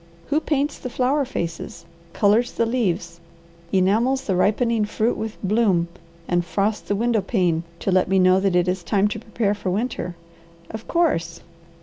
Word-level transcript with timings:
Who 0.31 0.39
paints 0.39 0.79
the 0.79 0.89
flower 0.89 1.25
faces, 1.25 1.85
colours 2.11 2.53
the 2.53 2.65
leaves, 2.65 3.19
enamels 3.71 4.25
the 4.25 4.35
ripening 4.35 4.83
fruit 4.83 5.15
with 5.15 5.37
bloom, 5.43 5.89
and 6.27 6.43
frosts 6.43 6.87
the 6.87 6.95
window 6.95 7.21
pane 7.21 7.61
to 7.81 7.91
let 7.91 8.07
me 8.07 8.17
know 8.17 8.39
that 8.39 8.55
it 8.55 8.67
is 8.67 8.81
time 8.81 9.07
to 9.09 9.19
prepare 9.19 9.53
for 9.53 9.69
winter? 9.69 10.15
Of 10.71 10.87
course! 10.87 11.41